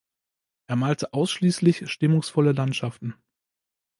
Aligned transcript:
Er 0.65 0.77
malte 0.77 1.13
ausschließlich 1.13 1.87
stimmungsvolle 1.87 2.53
Landschaften. 2.53 3.13